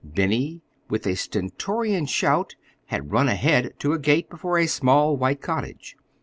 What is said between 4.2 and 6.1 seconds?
before a small white cottage.